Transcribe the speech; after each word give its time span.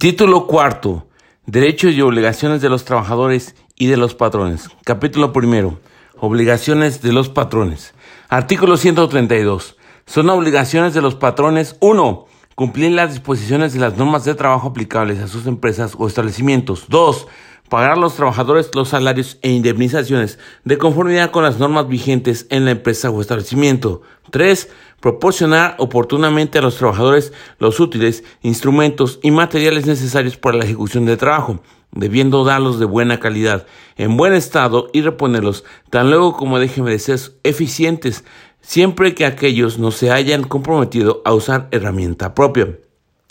Título 0.00 0.46
cuarto. 0.46 1.06
Derechos 1.44 1.92
y 1.92 2.00
obligaciones 2.00 2.62
de 2.62 2.70
los 2.70 2.86
trabajadores 2.86 3.54
y 3.76 3.88
de 3.88 3.98
los 3.98 4.14
patrones. 4.14 4.70
Capítulo 4.82 5.34
primero. 5.34 5.78
Obligaciones 6.18 7.02
de 7.02 7.12
los 7.12 7.28
patrones. 7.28 7.92
Artículo 8.30 8.78
132. 8.78 9.76
Son 10.06 10.30
obligaciones 10.30 10.94
de 10.94 11.02
los 11.02 11.16
patrones 11.16 11.76
1. 11.80 12.26
Cumplir 12.54 12.92
las 12.92 13.10
disposiciones 13.10 13.74
de 13.74 13.80
las 13.80 13.98
normas 13.98 14.24
de 14.24 14.34
trabajo 14.34 14.68
aplicables 14.68 15.18
a 15.18 15.28
sus 15.28 15.46
empresas 15.46 15.92
o 15.98 16.06
establecimientos. 16.06 16.86
2 16.88 17.26
pagar 17.70 17.92
a 17.92 17.96
los 17.96 18.16
trabajadores 18.16 18.70
los 18.74 18.88
salarios 18.88 19.38
e 19.42 19.50
indemnizaciones 19.50 20.38
de 20.64 20.76
conformidad 20.76 21.30
con 21.30 21.44
las 21.44 21.58
normas 21.58 21.88
vigentes 21.88 22.46
en 22.50 22.64
la 22.66 22.72
empresa 22.72 23.10
o 23.10 23.20
establecimiento. 23.20 24.02
3. 24.30 24.68
Proporcionar 25.00 25.76
oportunamente 25.78 26.58
a 26.58 26.62
los 26.62 26.76
trabajadores 26.76 27.32
los 27.58 27.80
útiles, 27.80 28.22
instrumentos 28.42 29.18
y 29.22 29.30
materiales 29.30 29.86
necesarios 29.86 30.36
para 30.36 30.58
la 30.58 30.64
ejecución 30.64 31.06
del 31.06 31.16
trabajo, 31.16 31.60
debiendo 31.92 32.44
darlos 32.44 32.78
de 32.78 32.84
buena 32.84 33.18
calidad, 33.18 33.66
en 33.96 34.16
buen 34.16 34.34
estado 34.34 34.90
y 34.92 35.00
reponerlos 35.00 35.64
tan 35.88 36.10
luego 36.10 36.36
como 36.36 36.58
dejen 36.58 36.84
de 36.84 36.98
ser 36.98 37.18
eficientes, 37.42 38.24
siempre 38.60 39.14
que 39.14 39.24
aquellos 39.24 39.78
no 39.78 39.90
se 39.90 40.10
hayan 40.10 40.44
comprometido 40.44 41.22
a 41.24 41.32
usar 41.32 41.68
herramienta 41.70 42.34
propia. 42.34 42.68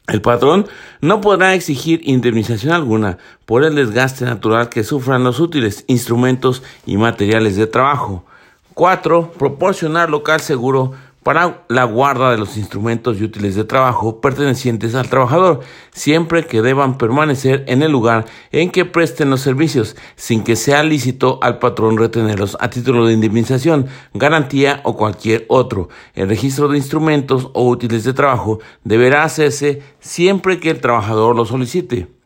El 0.07 0.21
patrón 0.21 0.67
no 1.01 1.21
podrá 1.21 1.53
exigir 1.53 2.01
indemnización 2.03 2.73
alguna 2.73 3.19
por 3.45 3.63
el 3.63 3.75
desgaste 3.75 4.25
natural 4.25 4.69
que 4.69 4.83
sufran 4.83 5.23
los 5.23 5.39
útiles, 5.39 5.85
instrumentos 5.85 6.63
y 6.88 6.97
materiales 6.97 7.55
de 7.55 7.67
trabajo. 7.67 8.25
4. 8.73 9.33
Proporcionar 9.38 10.09
local 10.09 10.39
seguro 10.39 10.93
para 11.23 11.65
la 11.67 11.83
guarda 11.83 12.31
de 12.31 12.37
los 12.37 12.57
instrumentos 12.57 13.19
y 13.19 13.23
útiles 13.23 13.55
de 13.55 13.63
trabajo 13.63 14.21
pertenecientes 14.21 14.95
al 14.95 15.09
trabajador, 15.09 15.61
siempre 15.91 16.45
que 16.45 16.61
deban 16.61 16.97
permanecer 16.97 17.65
en 17.67 17.83
el 17.83 17.91
lugar 17.91 18.25
en 18.51 18.71
que 18.71 18.85
presten 18.85 19.29
los 19.29 19.41
servicios, 19.41 19.95
sin 20.16 20.44
que 20.44 20.55
sea 20.55 20.83
lícito 20.83 21.39
al 21.41 21.59
patrón 21.59 21.97
retenerlos 21.97 22.57
a 22.59 22.69
título 22.69 23.05
de 23.05 23.13
indemnización, 23.13 23.88
garantía 24.13 24.81
o 24.83 24.95
cualquier 24.95 25.45
otro. 25.49 25.89
El 26.13 26.29
registro 26.29 26.67
de 26.67 26.77
instrumentos 26.77 27.49
o 27.53 27.67
útiles 27.67 28.03
de 28.03 28.13
trabajo 28.13 28.59
deberá 28.83 29.23
hacerse 29.23 29.81
siempre 29.99 30.59
que 30.59 30.69
el 30.69 30.81
trabajador 30.81 31.35
lo 31.35 31.45
solicite. 31.45 32.19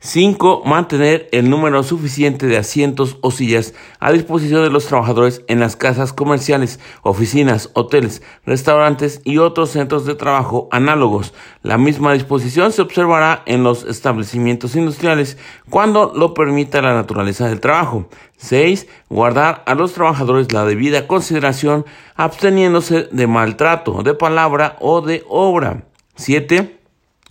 5. 0.00 0.62
Mantener 0.64 1.28
el 1.32 1.50
número 1.50 1.82
suficiente 1.82 2.46
de 2.46 2.56
asientos 2.56 3.18
o 3.20 3.32
sillas 3.32 3.74
a 3.98 4.12
disposición 4.12 4.62
de 4.62 4.70
los 4.70 4.86
trabajadores 4.86 5.42
en 5.48 5.58
las 5.58 5.74
casas 5.74 6.12
comerciales, 6.12 6.78
oficinas, 7.02 7.70
hoteles, 7.72 8.22
restaurantes 8.46 9.20
y 9.24 9.38
otros 9.38 9.70
centros 9.70 10.06
de 10.06 10.14
trabajo 10.14 10.68
análogos. 10.70 11.34
La 11.64 11.78
misma 11.78 12.12
disposición 12.12 12.70
se 12.70 12.82
observará 12.82 13.42
en 13.46 13.64
los 13.64 13.82
establecimientos 13.84 14.76
industriales 14.76 15.36
cuando 15.68 16.12
lo 16.14 16.32
permita 16.32 16.80
la 16.80 16.94
naturaleza 16.94 17.48
del 17.48 17.58
trabajo. 17.58 18.08
6. 18.36 18.86
Guardar 19.08 19.64
a 19.66 19.74
los 19.74 19.94
trabajadores 19.94 20.52
la 20.52 20.64
debida 20.64 21.08
consideración 21.08 21.84
absteniéndose 22.14 23.08
de 23.10 23.26
maltrato, 23.26 24.04
de 24.04 24.14
palabra 24.14 24.76
o 24.78 25.00
de 25.00 25.24
obra. 25.28 25.82
7 26.14 26.77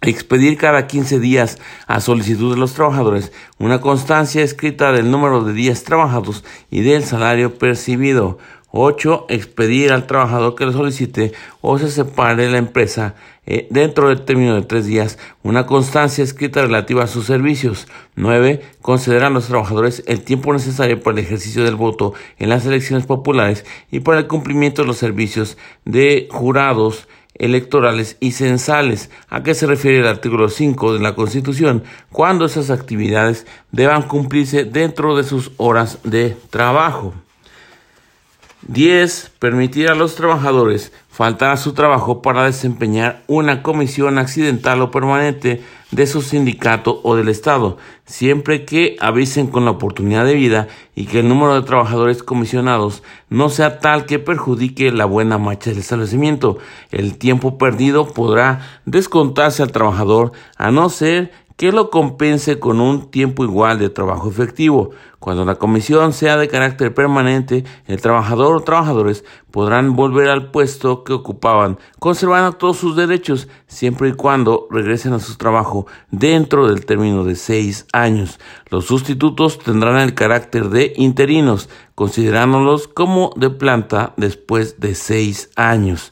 Expedir 0.02 0.58
cada 0.58 0.86
15 0.86 1.20
días 1.20 1.58
a 1.88 2.02
solicitud 2.02 2.54
de 2.54 2.60
los 2.60 2.74
trabajadores 2.74 3.32
una 3.58 3.82
constancia 3.82 4.44
escrita 4.44 4.92
del 4.92 5.10
número 5.10 5.44
de 5.44 5.54
días 5.54 5.84
trabajados 5.84 6.44
y 6.70 6.82
del 6.82 7.04
salario 7.04 7.58
percibido. 7.58 8.38
8. 8.72 9.26
Expedir 9.30 9.92
al 9.92 10.06
trabajador 10.06 10.54
que 10.54 10.66
lo 10.66 10.72
solicite 10.72 11.32
o 11.62 11.80
se 11.80 11.90
separe 11.90 12.52
la 12.52 12.60
empresa 12.60 13.16
eh, 13.48 13.66
dentro 13.72 14.10
del 14.10 14.22
término 14.22 14.54
de 14.56 14.62
tres 14.62 14.86
días 14.86 15.18
una 15.42 15.66
constancia 15.66 16.24
escrita 16.24 16.62
relativa 16.62 17.06
a 17.06 17.08
sus 17.08 17.26
servicios. 17.26 17.88
9. 18.16 18.62
Conceder 18.82 19.24
a 19.24 19.32
los 19.32 19.48
trabajadores 19.48 20.04
el 20.06 20.22
tiempo 20.22 20.54
necesario 20.54 21.02
para 21.02 21.18
el 21.18 21.26
ejercicio 21.26 21.64
del 21.64 21.76
voto 21.76 22.14
en 22.38 22.50
las 22.50 22.68
elecciones 22.68 23.08
populares 23.08 23.66
y 23.90 24.02
para 24.02 24.20
el 24.20 24.28
cumplimiento 24.28 24.84
de 24.84 24.90
los 24.90 24.98
servicios 24.98 25.58
de 25.86 26.28
jurados 26.30 27.08
electorales 27.40 28.18
y 28.20 28.32
censales. 28.32 29.10
¿A 29.30 29.44
qué 29.44 29.54
se 29.54 29.68
refiere 29.68 30.00
el 30.00 30.08
artículo 30.08 30.50
5 30.50 30.94
de 30.94 31.00
la 31.00 31.16
Constitución? 31.16 31.84
Cuando 32.12 32.46
esas 32.46 32.70
actividades 32.70 33.46
deban 33.72 34.04
cumplirse 34.04 34.66
dentro 34.66 35.16
de 35.16 35.24
sus 35.24 35.52
horas 35.58 36.00
de 36.04 36.38
trabajo. 36.50 37.14
10. 38.68 39.32
Permitir 39.40 39.90
a 39.90 39.96
los 39.96 40.16
trabajadores 40.16 40.92
faltar 41.18 41.50
a 41.50 41.58
su 41.58 41.74
trabajo 41.74 42.22
para 42.22 42.44
desempeñar 42.44 43.24
una 43.26 43.64
comisión 43.64 44.20
accidental 44.20 44.84
o 44.84 44.92
permanente 44.92 45.64
de 45.90 46.06
su 46.06 46.22
sindicato 46.22 47.02
o 47.04 47.16
del 47.16 47.28
Estado, 47.28 47.78
siempre 48.06 48.66
que 48.66 48.98
avisen 49.00 49.48
con 49.48 49.66
la 49.66 49.72
oportunidad 49.72 50.26
de 50.26 50.36
vida 50.36 50.68
y 50.94 51.06
que 51.06 51.22
el 51.22 51.28
número 51.28 51.56
de 51.56 51.66
trabajadores 51.66 52.22
comisionados 52.22 53.02
no 53.32 53.50
sea 53.50 53.80
tal 53.80 54.06
que 54.06 54.20
perjudique 54.20 54.92
la 54.92 55.06
buena 55.06 55.40
marcha 55.40 55.72
del 55.72 55.80
establecimiento. 55.80 56.60
El 56.92 57.18
tiempo 57.18 57.58
perdido 57.58 58.08
podrá 58.14 58.60
descontarse 58.86 59.64
al 59.64 59.72
trabajador 59.72 60.34
a 60.56 60.70
no 60.70 60.88
ser 60.90 61.32
que 61.58 61.72
lo 61.72 61.90
compense 61.90 62.60
con 62.60 62.80
un 62.80 63.10
tiempo 63.10 63.44
igual 63.44 63.80
de 63.80 63.90
trabajo 63.90 64.30
efectivo. 64.30 64.92
Cuando 65.20 65.44
la 65.44 65.56
comisión 65.56 66.14
sea 66.14 66.38
de 66.38 66.48
carácter 66.48 66.94
permanente, 66.94 67.66
el 67.88 68.00
trabajador 68.00 68.56
o 68.56 68.62
trabajadores 68.62 69.26
podrán 69.50 69.96
volver 69.96 70.30
al 70.30 70.52
puesto 70.52 71.04
que 71.04 71.14
ocupaban, 71.14 71.80
conservando 71.98 72.54
todos 72.54 72.78
sus 72.78 72.96
derechos, 72.96 73.48
siempre 73.66 74.10
y 74.10 74.14
cuando 74.14 74.68
regresen 74.70 75.14
a 75.14 75.20
su 75.20 75.36
trabajo 75.36 75.88
dentro 76.12 76.68
del 76.68 76.86
término 76.86 77.24
de 77.24 77.36
seis 77.36 77.88
años. 77.92 78.40
Los 78.70 78.86
sustitutos 78.86 79.58
tendrán 79.58 79.98
el 79.98 80.14
carácter 80.14 80.70
de 80.70 80.94
interinos, 80.96 81.70
considerándolos 81.96 82.88
como 82.88 83.34
de 83.36 83.50
planta 83.50 84.14
después 84.16 84.80
de 84.80 84.94
seis 84.94 85.50
años. 85.56 86.12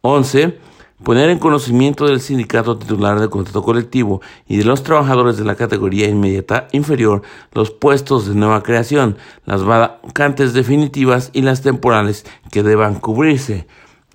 11 0.00 0.58
poner 1.02 1.30
en 1.30 1.38
conocimiento 1.38 2.06
del 2.06 2.20
sindicato 2.20 2.78
titular 2.78 3.18
del 3.18 3.30
contrato 3.30 3.62
colectivo 3.62 4.20
y 4.46 4.56
de 4.56 4.64
los 4.64 4.82
trabajadores 4.82 5.36
de 5.36 5.44
la 5.44 5.56
categoría 5.56 6.08
inmediata 6.08 6.68
inferior 6.72 7.22
los 7.52 7.70
puestos 7.70 8.28
de 8.28 8.34
nueva 8.34 8.62
creación, 8.62 9.16
las 9.44 9.64
vacantes 9.64 10.52
definitivas 10.52 11.30
y 11.32 11.42
las 11.42 11.62
temporales 11.62 12.24
que 12.50 12.62
deban 12.62 12.96
cubrirse. 12.96 13.66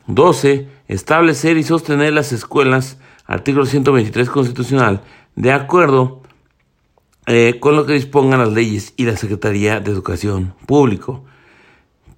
12. 0.08 0.68
Establecer 0.88 1.58
y 1.58 1.64
sostener 1.64 2.14
las 2.14 2.32
escuelas, 2.32 2.98
artículo 3.26 3.66
123 3.66 4.30
constitucional, 4.30 5.02
de 5.36 5.52
acuerdo 5.52 6.22
eh, 7.26 7.58
con 7.60 7.76
lo 7.76 7.86
que 7.86 7.94
dispongan 7.94 8.40
las 8.40 8.54
leyes 8.54 8.94
y 8.96 9.04
la 9.04 9.18
Secretaría 9.18 9.82
de 9.82 9.92
Educación 9.92 10.54
Público. 10.66 11.26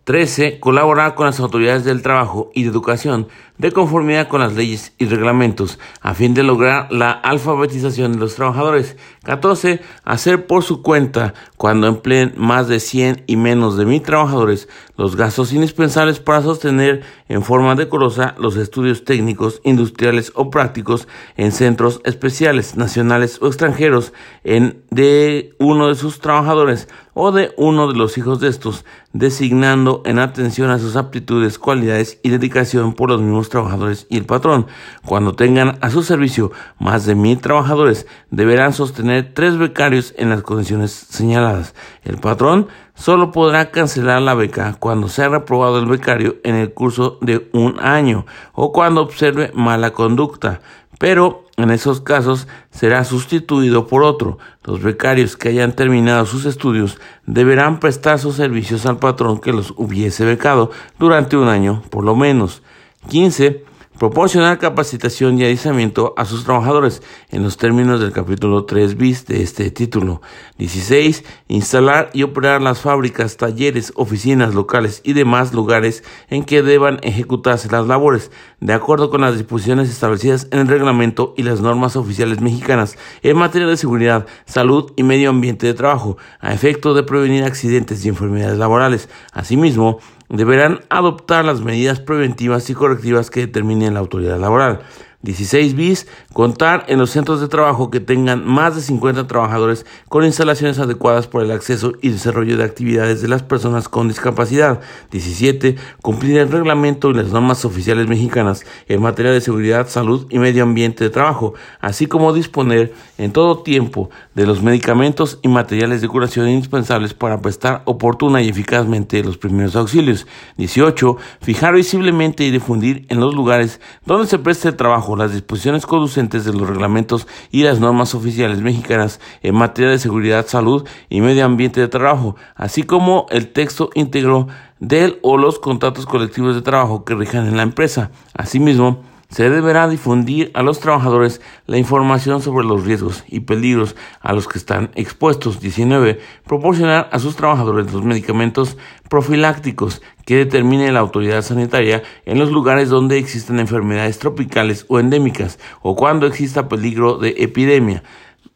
13. 0.10 0.60
Colaborar 0.60 1.14
con 1.14 1.28
las 1.28 1.40
autoridades 1.40 1.84
del 1.84 2.02
trabajo 2.02 2.50
y 2.56 2.64
de 2.64 2.70
educación 2.70 3.28
de 3.60 3.72
conformidad 3.74 4.28
con 4.30 4.40
las 4.40 4.54
leyes 4.56 4.94
y 4.98 5.06
reglamentos 5.06 5.78
a 6.02 6.16
fin 6.16 6.34
de 6.34 6.44
lograr 6.44 6.92
la 6.92 7.12
alfabetización 7.12 8.14
de 8.14 8.18
los 8.18 8.34
trabajadores. 8.34 8.96
14. 9.24 9.82
Hacer 10.06 10.48
por 10.48 10.64
su 10.64 10.82
cuenta, 10.82 11.36
cuando 11.58 11.86
empleen 11.86 12.34
más 12.38 12.68
de 12.68 12.80
100 12.80 13.26
y 13.28 13.36
menos 13.36 13.78
de 13.78 13.86
mil 13.86 14.02
trabajadores, 14.02 14.68
los 14.98 15.16
gastos 15.16 15.54
indispensables 15.54 16.20
para 16.20 16.42
sostener 16.42 17.04
en 17.30 17.44
forma 17.44 17.76
decorosa 17.76 18.36
los 18.38 18.58
estudios 18.58 19.06
técnicos, 19.06 19.62
industriales 19.64 20.34
o 20.36 20.50
prácticos 20.50 21.08
en 21.38 21.52
centros 21.52 22.02
especiales, 22.04 22.76
nacionales 22.76 23.38
o 23.42 23.48
extranjeros, 23.48 24.14
en 24.44 24.84
de 24.90 25.56
uno 25.60 25.88
de 25.88 25.96
sus 25.96 26.20
trabajadores 26.20 26.90
o 27.14 27.32
de 27.32 27.52
uno 27.58 27.88
de 27.88 27.98
los 27.98 28.18
hijos 28.18 28.40
de 28.40 28.48
estos, 28.48 28.86
designando 29.14 30.02
en 30.06 30.20
atención 30.20 30.72
a 30.72 30.80
sus 30.80 30.96
aptitudes, 30.96 31.60
cualidades 31.60 32.20
y 32.24 32.30
dedicación 32.30 32.94
por 32.94 33.10
los 33.10 33.22
mismos 33.22 33.50
trabajadores 33.50 34.08
y 34.10 34.18
el 34.18 34.26
patrón. 34.26 34.68
Cuando 35.06 35.34
tengan 35.34 35.78
a 35.82 35.90
su 35.90 36.02
servicio 36.02 36.52
más 36.80 37.06
de 37.06 37.16
mil 37.16 37.40
trabajadores, 37.40 38.08
deberán 38.32 38.74
sostener 38.74 39.34
tres 39.34 39.58
becarios 39.58 40.14
en 40.18 40.30
las 40.30 40.42
condiciones 40.42 40.92
señaladas. 40.92 41.76
El 42.04 42.18
patrón 42.18 42.70
solo 43.00 43.32
podrá 43.32 43.72
cancelar 43.72 44.22
la 44.22 44.36
beca 44.36 44.76
cuando 44.78 45.08
sea 45.08 45.30
reprobado 45.30 45.80
el 45.80 45.86
becario 45.86 46.36
en 46.44 46.56
el 46.56 46.74
curso 46.74 47.18
de 47.22 47.50
un 47.54 47.80
año 47.80 48.26
o 48.54 48.74
cuando 48.74 49.02
observe 49.02 49.52
mala 49.56 49.92
conducta, 49.92 50.60
pero 51.00 51.46
en 51.56 51.72
esos 51.72 52.02
casos 52.02 52.48
será 52.72 53.06
sustituido 53.06 53.88
por 53.88 54.04
otro. 54.04 54.38
Los 54.64 54.82
becarios 54.82 55.38
que 55.38 55.50
hayan 55.50 55.74
terminado 55.74 56.26
sus 56.26 56.46
estudios 56.46 57.00
deberán 57.26 57.80
prestar 57.80 58.20
sus 58.20 58.36
servicios 58.36 58.86
al 58.86 58.98
patrón 58.98 59.40
que 59.40 59.54
los 59.54 59.74
hubiese 59.78 60.26
becado 60.26 60.72
durante 61.00 61.38
un 61.38 61.48
año 61.48 61.82
por 61.90 62.04
lo 62.04 62.16
menos. 62.16 62.64
15. 63.08 63.64
Proporcionar 64.00 64.58
capacitación 64.60 65.38
y 65.38 65.44
adiestramiento 65.44 66.14
a 66.16 66.24
sus 66.24 66.46
trabajadores 66.46 67.04
en 67.30 67.44
los 67.44 67.58
términos 67.58 68.00
del 68.00 68.14
capítulo 68.14 68.64
3 68.64 68.96
bis 68.96 69.26
de 69.26 69.44
este 69.44 69.70
título. 69.72 70.22
16. 70.58 71.26
Instalar 71.50 72.10
y 72.14 72.24
operar 72.24 72.62
las 72.62 72.80
fábricas, 72.80 73.36
talleres, 73.36 73.92
oficinas 73.96 74.56
locales 74.56 75.02
y 75.04 75.14
demás 75.14 75.54
lugares 75.54 76.04
en 76.30 76.46
que 76.46 76.64
deban 76.64 77.00
ejecutarse 77.04 77.70
las 77.70 77.88
labores, 77.88 78.32
de 78.62 78.74
acuerdo 78.74 79.10
con 79.10 79.22
las 79.22 79.36
disposiciones 79.36 79.90
establecidas 79.90 80.48
en 80.52 80.60
el 80.60 80.68
reglamento 80.70 81.34
y 81.36 81.44
las 81.44 81.60
normas 81.60 81.98
oficiales 81.98 82.40
mexicanas 82.40 82.98
en 83.22 83.38
materia 83.38 83.68
de 83.68 83.76
seguridad, 83.76 84.26
salud 84.46 84.94
y 84.96 85.04
medio 85.04 85.30
ambiente 85.30 85.68
de 85.68 85.74
trabajo, 85.74 86.18
a 86.40 86.54
efecto 86.54 86.94
de 86.94 87.04
prevenir 87.04 87.44
accidentes 87.44 88.06
y 88.06 88.10
enfermedades 88.10 88.58
laborales. 88.58 89.10
Asimismo, 89.34 90.00
deberán 90.30 90.82
adoptar 90.90 91.44
las 91.44 91.62
medidas 91.62 92.00
preventivas 92.00 92.70
y 92.70 92.74
correctivas 92.74 93.30
que 93.30 93.42
determine 93.42 93.92
la 93.92 94.00
autoridad 94.00 94.40
laboral. 94.40 94.82
16 95.22 95.76
bis, 95.76 96.08
contar 96.32 96.86
en 96.88 96.98
los 96.98 97.10
centros 97.10 97.42
de 97.42 97.50
trabajo 97.50 97.92
que 97.92 98.00
tengan 98.00 98.48
más 98.48 98.76
de 98.76 98.82
50 98.82 99.28
trabajadores 99.28 99.86
con 100.08 100.24
instalaciones 100.24 100.80
adecuadas 100.80 101.28
para 101.28 101.44
el 101.44 101.52
acceso 101.52 101.92
y 102.02 102.08
desarrollo 102.08 102.56
de 102.56 102.64
actividades 102.64 103.22
de 103.22 103.28
las 103.28 103.44
personas 103.44 103.90
con 103.90 104.08
discapacidad. 104.08 104.80
17, 105.12 105.76
cumplir 106.02 106.38
el 106.38 106.50
reglamento 106.50 107.10
y 107.10 107.16
las 107.16 107.34
normas 107.34 107.66
oficiales 107.66 108.08
mexicanas 108.08 108.66
en 108.88 109.02
materia 109.02 109.34
de 109.34 109.42
seguridad, 109.42 109.90
salud 109.90 110.26
y 110.30 110.40
medio 110.40 110.64
ambiente 110.64 111.04
de 111.04 111.10
trabajo, 111.10 111.54
así 111.82 112.06
como 112.06 112.32
disponer 112.32 112.94
en 113.18 113.34
todo 113.34 113.62
tiempo 113.62 114.10
de 114.36 114.48
los 114.48 114.62
medicamentos 114.62 115.40
y 115.42 115.50
materiales 115.50 116.00
de 116.00 116.08
curación 116.08 116.48
indispensables 116.48 117.14
para 117.14 117.42
prestar 117.42 117.82
oportuna 117.84 118.42
y 118.42 118.48
eficazmente 118.48 119.22
los 119.22 119.38
primeros 119.38 119.76
auxilios. 119.76 120.28
18, 120.56 121.18
fijar 121.42 121.74
visiblemente 121.74 122.46
y 122.46 122.52
difundir 122.52 123.06
en 123.10 123.20
los 123.20 123.36
lugares 123.36 123.82
donde 124.06 124.26
se 124.26 124.40
preste 124.40 124.70
el 124.70 124.78
trabajo 124.78 125.09
las 125.16 125.34
disposiciones 125.34 125.86
conducentes 125.86 126.46
de 126.46 126.54
los 126.54 126.68
reglamentos 126.68 127.28
y 127.52 127.64
las 127.64 127.80
normas 127.80 128.16
oficiales 128.16 128.62
mexicanas 128.62 129.20
en 129.42 129.56
materia 129.56 129.92
de 129.92 130.00
seguridad, 130.00 130.48
salud 130.48 130.88
y 131.10 131.22
medio 131.22 131.46
ambiente 131.46 131.80
de 131.82 131.88
trabajo, 131.88 132.36
así 132.56 132.84
como 132.84 133.26
el 133.30 133.52
texto 133.52 133.90
íntegro 133.94 134.48
del 134.80 135.20
o 135.22 135.38
los 135.38 135.60
contratos 135.60 136.06
colectivos 136.06 136.56
de 136.56 136.62
trabajo 136.62 137.04
que 137.04 137.16
rijan 137.16 137.48
en 137.48 137.58
la 137.58 137.64
empresa. 137.64 138.12
Asimismo, 138.34 139.04
se 139.30 139.50
deberá 139.50 139.88
difundir 139.88 140.50
a 140.56 140.64
los 140.64 140.80
trabajadores 140.80 141.40
la 141.68 141.78
información 141.78 142.42
sobre 142.42 142.66
los 142.66 142.84
riesgos 142.86 143.24
y 143.28 143.42
peligros 143.42 143.96
a 144.22 144.34
los 144.34 144.48
que 144.48 144.58
están 144.58 144.92
expuestos. 144.96 145.60
19. 145.60 146.20
Proporcionar 146.46 147.10
a 147.12 147.20
sus 147.20 147.36
trabajadores 147.36 147.94
los 147.94 148.04
medicamentos 148.04 148.78
profilácticos 149.08 150.02
que 150.26 150.38
determine 150.38 150.92
la 150.92 151.00
autoridad 151.00 151.44
sanitaria 151.44 152.02
en 152.26 152.40
los 152.40 152.52
lugares 152.52 152.90
donde 152.90 153.20
existen 153.20 153.60
enfermedades 153.60 154.18
tropicales 154.18 154.86
o 154.88 155.00
endémicas 155.00 155.60
o 155.82 155.96
cuando 155.96 156.26
exista 156.26 156.68
peligro 156.68 157.18
de 157.18 157.36
epidemia. 157.38 158.04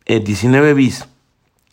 19 0.06 0.70
eh, 0.70 0.74
bis 0.74 1.08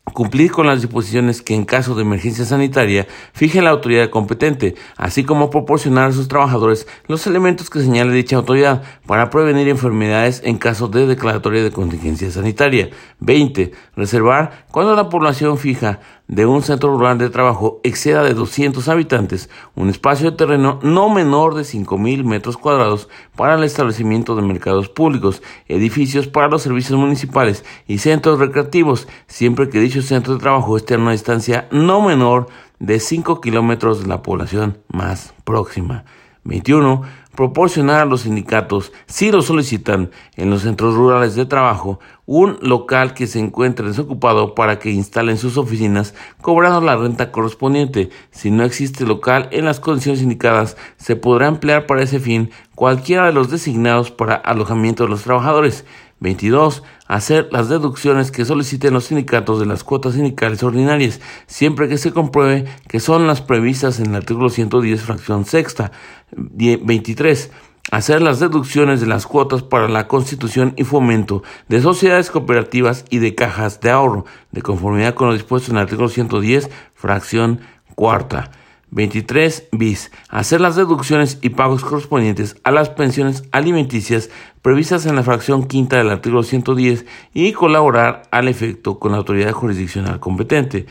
cumplir 0.05 0.51
con 0.51 0.67
las 0.67 0.83
disposiciones 0.83 1.43
que 1.43 1.55
en 1.55 1.65
caso 1.65 1.95
de 1.95 2.03
emergencia 2.03 2.45
sanitaria 2.45 3.07
fije 3.33 3.63
la 3.63 3.71
autoridad 3.71 4.11
competente, 4.11 4.75
así 4.97 5.25
como 5.25 5.51
proporcionar 5.51 6.11
a 6.11 6.13
sus 6.13 6.29
trabajadores 6.29 6.87
los 7.07 7.27
elementos 7.27 7.71
que 7.71 7.81
señale 7.81 8.13
dicha 8.13 8.37
autoridad 8.37 8.83
para 9.07 9.31
prevenir 9.31 9.69
enfermedades 9.69 10.43
en 10.45 10.59
caso 10.59 10.89
de 10.89 11.07
declaratoria 11.07 11.63
de 11.63 11.71
contingencia 11.71 12.31
sanitaria. 12.31 12.91
20. 13.21 13.73
Reservar 13.97 14.67
cuando 14.71 14.95
la 14.95 15.09
población 15.09 15.59
fija 15.59 16.01
de 16.31 16.47
un 16.47 16.63
centro 16.63 16.97
rural 16.97 17.19
de 17.19 17.29
trabajo 17.29 17.81
exceda 17.83 18.23
de 18.23 18.35
200 18.35 18.89
habitantes, 18.89 19.51
un 19.75 19.91
espacio 19.91 20.31
de 20.31 20.37
terreno 20.37 20.79
no 20.81 21.11
menor 21.11 21.57
de 21.57 21.63
5.000 21.63 22.23
metros 22.23 22.57
cuadrados 22.57 23.09
para 23.35 23.57
el 23.57 23.65
establecimiento 23.65 24.37
de 24.37 24.43
mercados 24.43 24.89
públicos, 24.89 25.43
edificios 25.67 26.29
para 26.29 26.47
los 26.47 26.63
servicios 26.63 26.97
municipales 26.97 27.65
y 27.89 27.99
centros 27.99 28.39
recreativos, 28.39 29.09
siempre 29.27 29.69
que 29.69 29.81
dicho 29.81 30.03
centro 30.03 30.35
de 30.35 30.41
trabajo 30.41 30.77
esté 30.77 30.95
a 30.95 30.99
una 30.99 31.11
distancia 31.11 31.67
no 31.73 32.01
menor 32.01 32.47
de 32.79 33.01
5 33.01 33.41
kilómetros 33.41 34.01
de 34.01 34.07
la 34.07 34.23
población 34.23 34.79
más 34.87 35.35
próxima. 35.43 36.05
21 36.45 37.03
proporcionar 37.41 38.01
a 38.03 38.05
los 38.05 38.21
sindicatos, 38.21 38.93
si 39.07 39.33
lo 39.33 39.41
solicitan 39.41 40.11
en 40.37 40.51
los 40.51 40.61
centros 40.61 40.95
rurales 40.95 41.35
de 41.35 41.47
trabajo, 41.47 41.99
un 42.27 42.59
local 42.61 43.15
que 43.15 43.27
se 43.27 43.39
encuentre 43.39 43.89
desocupado 43.89 44.55
para 44.55 44.79
que 44.79 44.91
instalen 44.91 45.39
sus 45.39 45.57
oficinas 45.57 46.15
cobrando 46.43 46.83
la 46.83 46.97
renta 46.97 47.33
correspondiente. 47.33 48.11
Si 48.31 48.51
no 48.51 48.63
existe 48.63 49.07
local 49.07 49.49
en 49.53 49.65
las 49.65 49.81
condiciones 49.81 50.21
indicadas, 50.21 50.77
se 50.99 51.17
podrá 51.17 51.47
emplear 51.47 51.87
para 51.87 52.03
ese 52.03 52.21
fin 52.21 52.51
cualquiera 52.75 53.25
de 53.25 53.33
los 53.33 53.51
designados 53.51 54.11
para 54.11 54.35
alojamiento 54.35 55.05
de 55.05 55.09
los 55.09 55.23
trabajadores. 55.23 55.87
22. 56.21 56.83
Hacer 57.07 57.49
las 57.51 57.69
deducciones 57.69 58.31
que 58.31 58.45
soliciten 58.45 58.95
los 58.95 59.07
sindicatos 59.07 59.59
de 59.59 59.67
las 59.67 59.83
cuotas 59.83 60.15
sindicales 60.15 60.63
ordinarias, 60.63 61.21
siempre 61.47 61.89
que 61.89 61.99
se 61.99 62.13
compruebe 62.13 62.67
que 62.89 63.01
son 63.01 63.27
las 63.27 63.41
previstas 63.41 63.99
en 63.99 64.07
el 64.07 64.17
artículo 64.17 64.49
110, 64.49 65.01
fracción 65.03 65.45
sexta. 65.45 65.91
23. 66.33 67.51
Hacer 67.91 68.23
las 68.23 68.39
deducciones 68.39 69.01
de 69.01 69.07
las 69.07 69.27
cuotas 69.27 69.63
para 69.63 69.89
la 69.89 70.07
constitución 70.07 70.75
y 70.77 70.85
fomento 70.85 71.43
de 71.69 71.81
sociedades 71.81 72.31
cooperativas 72.31 73.05
y 73.11 73.19
de 73.19 73.35
cajas 73.35 73.81
de 73.81 73.91
ahorro, 73.91 74.27
de 74.53 74.63
conformidad 74.63 75.15
con 75.15 75.29
lo 75.29 75.35
dispuesto 75.35 75.73
en 75.73 75.79
el 75.79 75.83
artículo 75.83 76.09
110, 76.09 76.71
fracción 76.95 77.61
cuarta. 77.97 78.53
23 78.91 79.69
bis. 79.73 80.11
Hacer 80.29 80.61
las 80.61 80.77
deducciones 80.77 81.39
y 81.43 81.51
pagos 81.51 81.85
correspondientes 81.85 82.57
a 82.65 82.71
las 82.71 82.91
pensiones 82.91 83.45
alimenticias 83.53 84.31
previstas 84.63 85.07
en 85.07 85.17
la 85.17 85.23
fracción 85.23 85.67
quinta 85.67 85.97
del 85.97 86.11
artículo 86.11 86.43
110 86.43 87.07
y 87.33 87.53
colaborar 87.53 88.23
al 88.31 88.49
efecto 88.49 88.99
con 88.99 89.13
la 89.13 89.19
autoridad 89.19 89.53
jurisdiccional 89.53 90.21
competente. 90.21 90.87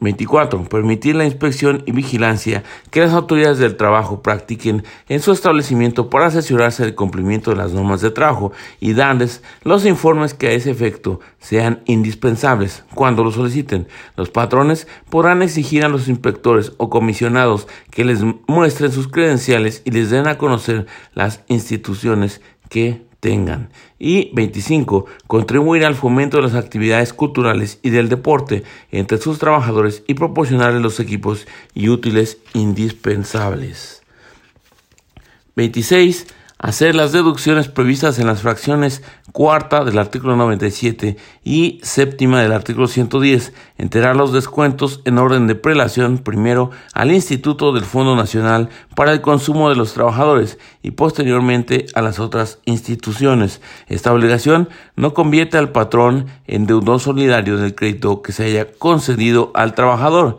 24. 0.00 0.64
Permitir 0.64 1.16
la 1.16 1.24
inspección 1.24 1.82
y 1.86 1.92
vigilancia 1.92 2.62
que 2.90 3.00
las 3.00 3.12
autoridades 3.12 3.58
del 3.58 3.76
trabajo 3.76 4.22
practiquen 4.22 4.84
en 5.08 5.20
su 5.20 5.32
establecimiento 5.32 6.10
para 6.10 6.26
asesorarse 6.26 6.84
del 6.84 6.94
cumplimiento 6.94 7.50
de 7.50 7.56
las 7.56 7.72
normas 7.72 8.00
de 8.00 8.10
trabajo 8.10 8.52
y 8.80 8.92
darles 8.92 9.42
los 9.62 9.84
informes 9.86 10.34
que 10.34 10.48
a 10.48 10.52
ese 10.52 10.70
efecto 10.70 11.20
sean 11.38 11.82
indispensables 11.86 12.84
cuando 12.94 13.24
lo 13.24 13.30
soliciten. 13.30 13.88
Los 14.16 14.30
patrones 14.30 14.86
podrán 15.10 15.42
exigir 15.42 15.84
a 15.84 15.88
los 15.88 16.08
inspectores 16.08 16.72
o 16.78 16.90
comisionados 16.90 17.66
que 17.90 18.04
les 18.04 18.20
muestren 18.46 18.92
sus 18.92 19.08
credenciales 19.08 19.82
y 19.84 19.90
les 19.90 20.10
den 20.10 20.28
a 20.28 20.38
conocer 20.38 20.86
las 21.14 21.42
instituciones 21.48 22.40
que 22.68 23.07
tengan. 23.20 23.70
Y 23.98 24.30
25. 24.34 25.06
Contribuir 25.26 25.84
al 25.84 25.94
fomento 25.94 26.36
de 26.36 26.44
las 26.44 26.54
actividades 26.54 27.12
culturales 27.12 27.78
y 27.82 27.90
del 27.90 28.08
deporte 28.08 28.64
entre 28.90 29.18
sus 29.18 29.38
trabajadores 29.38 30.02
y 30.06 30.14
proporcionarles 30.14 30.82
los 30.82 31.00
equipos 31.00 31.46
y 31.74 31.88
útiles 31.88 32.38
indispensables. 32.54 34.02
26 35.56 36.26
hacer 36.58 36.96
las 36.96 37.12
deducciones 37.12 37.68
previstas 37.68 38.18
en 38.18 38.26
las 38.26 38.42
fracciones 38.42 39.02
cuarta 39.32 39.84
del 39.84 39.98
artículo 39.98 40.34
97 40.36 41.16
y 41.44 41.80
séptima 41.82 42.42
del 42.42 42.52
artículo 42.52 42.88
110, 42.88 43.52
enterar 43.76 44.16
los 44.16 44.32
descuentos 44.32 45.00
en 45.04 45.18
orden 45.18 45.46
de 45.46 45.54
prelación 45.54 46.18
primero 46.18 46.70
al 46.94 47.12
Instituto 47.12 47.72
del 47.72 47.84
Fondo 47.84 48.16
Nacional 48.16 48.70
para 48.96 49.12
el 49.12 49.20
Consumo 49.20 49.68
de 49.68 49.76
los 49.76 49.94
Trabajadores 49.94 50.58
y 50.82 50.90
posteriormente 50.90 51.86
a 51.94 52.02
las 52.02 52.18
otras 52.18 52.58
instituciones. 52.64 53.60
Esta 53.86 54.12
obligación 54.12 54.68
no 54.96 55.14
convierte 55.14 55.58
al 55.58 55.70
patrón 55.70 56.26
en 56.46 56.66
deudor 56.66 56.98
solidario 56.98 57.56
del 57.58 57.76
crédito 57.76 58.22
que 58.22 58.32
se 58.32 58.44
haya 58.44 58.66
concedido 58.72 59.52
al 59.54 59.74
trabajador. 59.74 60.38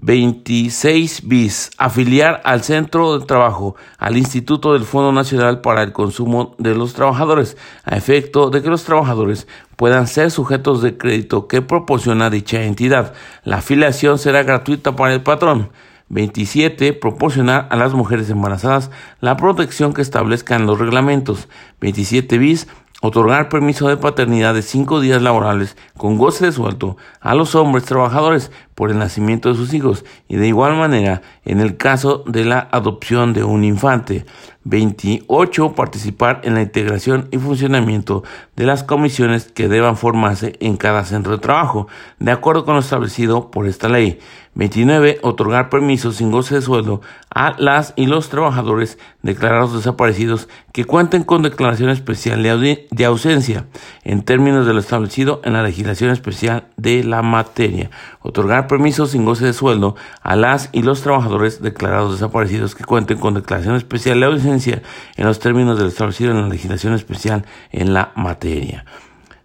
26 0.00 1.26
bis. 1.26 1.70
Afiliar 1.76 2.40
al 2.44 2.62
centro 2.62 3.18
de 3.18 3.26
trabajo 3.26 3.74
al 3.98 4.16
Instituto 4.16 4.72
del 4.72 4.84
Fondo 4.84 5.10
Nacional 5.12 5.60
para 5.60 5.82
el 5.82 5.92
Consumo 5.92 6.54
de 6.58 6.74
los 6.76 6.94
Trabajadores, 6.94 7.56
a 7.84 7.96
efecto 7.96 8.50
de 8.50 8.62
que 8.62 8.70
los 8.70 8.84
trabajadores 8.84 9.48
puedan 9.76 10.06
ser 10.06 10.30
sujetos 10.30 10.82
de 10.82 10.96
crédito 10.96 11.48
que 11.48 11.62
proporciona 11.62 12.30
dicha 12.30 12.62
entidad. 12.62 13.12
La 13.42 13.56
afiliación 13.56 14.18
será 14.18 14.44
gratuita 14.44 14.94
para 14.94 15.14
el 15.14 15.22
patrón. 15.22 15.70
27. 16.10 16.94
Proporcionar 16.94 17.66
a 17.70 17.76
las 17.76 17.92
mujeres 17.92 18.30
embarazadas 18.30 18.90
la 19.20 19.36
protección 19.36 19.92
que 19.92 20.00
establezcan 20.00 20.66
los 20.66 20.78
reglamentos. 20.78 21.48
27 21.80 22.38
bis 22.38 22.68
otorgar 23.00 23.48
permiso 23.48 23.88
de 23.88 23.96
paternidad 23.96 24.54
de 24.54 24.62
cinco 24.62 25.00
días 25.00 25.22
laborales 25.22 25.76
con 25.96 26.18
goce 26.18 26.46
de 26.46 26.52
sueldo 26.52 26.96
a 27.20 27.34
los 27.34 27.54
hombres 27.54 27.84
trabajadores 27.84 28.50
por 28.78 28.92
el 28.92 28.98
nacimiento 28.98 29.48
de 29.48 29.56
sus 29.56 29.74
hijos 29.74 30.04
y 30.28 30.36
de 30.36 30.46
igual 30.46 30.76
manera 30.76 31.20
en 31.44 31.58
el 31.58 31.76
caso 31.76 32.22
de 32.28 32.44
la 32.44 32.68
adopción 32.70 33.32
de 33.32 33.42
un 33.42 33.64
infante. 33.64 34.24
28. 34.68 35.72
Participar 35.72 36.42
en 36.44 36.54
la 36.54 36.62
integración 36.62 37.28
y 37.30 37.38
funcionamiento 37.38 38.22
de 38.54 38.66
las 38.66 38.84
comisiones 38.84 39.50
que 39.50 39.66
deban 39.66 39.96
formarse 39.96 40.56
en 40.60 40.76
cada 40.76 41.04
centro 41.04 41.32
de 41.32 41.38
trabajo, 41.38 41.88
de 42.18 42.30
acuerdo 42.30 42.64
con 42.64 42.74
lo 42.74 42.80
establecido 42.80 43.50
por 43.50 43.66
esta 43.66 43.88
ley. 43.88 44.20
29. 44.54 45.20
Otorgar 45.22 45.70
permisos 45.70 46.16
sin 46.16 46.30
goce 46.30 46.56
de 46.56 46.62
sueldo 46.62 47.00
a 47.32 47.54
las 47.58 47.92
y 47.96 48.06
los 48.06 48.28
trabajadores 48.28 48.98
declarados 49.22 49.74
desaparecidos 49.74 50.48
que 50.72 50.84
cuenten 50.84 51.22
con 51.22 51.42
declaración 51.42 51.90
especial 51.90 52.42
de 52.42 53.04
ausencia 53.04 53.66
en 54.02 54.22
términos 54.22 54.66
de 54.66 54.74
lo 54.74 54.80
establecido 54.80 55.40
en 55.44 55.52
la 55.52 55.62
legislación 55.62 56.10
especial 56.10 56.64
de 56.76 57.04
la 57.04 57.22
materia. 57.22 57.90
Otorgar 58.20 58.66
permisos 58.68 59.10
sin 59.10 59.24
goce 59.24 59.46
de 59.46 59.52
sueldo 59.52 59.96
a 60.22 60.36
las 60.36 60.68
y 60.72 60.82
los 60.82 61.02
trabajadores 61.02 61.60
declarados 61.60 62.12
desaparecidos 62.12 62.74
que 62.74 62.84
cuenten 62.84 63.18
con 63.18 63.34
declaración 63.34 63.74
especial 63.74 64.20
de 64.20 64.26
ausencia 64.26 64.82
en 65.16 65.26
los 65.26 65.40
términos 65.40 65.76
de 65.76 65.84
lo 65.84 65.88
establecido 65.88 66.30
en 66.30 66.42
la 66.42 66.48
legislación 66.48 66.94
especial 66.94 67.44
en 67.72 67.94
la 67.94 68.12
materia. 68.14 68.84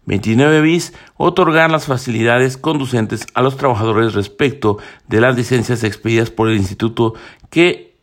29 0.06 0.62
bis, 0.62 0.94
otorgar 1.18 1.72
las 1.72 1.86
facilidades 1.86 2.58
conducentes 2.58 3.26
a 3.34 3.42
los 3.42 3.58
trabajadores 3.58 4.14
respecto 4.14 4.78
de 5.08 5.22
las 5.22 5.36
licencias 5.36 5.84
expedidas 5.84 6.30
por 6.30 6.50
el 6.50 6.58
instituto 6.58 7.14
que 7.50 7.96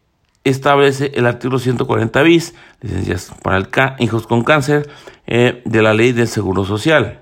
establece 0.44 1.12
el 1.14 1.26
artículo 1.26 1.58
140 1.58 2.22
bis, 2.22 2.54
licencias 2.80 3.32
para 3.42 3.96
hijos 3.98 4.26
con 4.26 4.42
cáncer, 4.42 4.88
eh, 5.26 5.62
de 5.64 5.82
la 5.82 5.94
ley 5.94 6.12
del 6.12 6.28
Seguro 6.28 6.64
Social. 6.64 7.20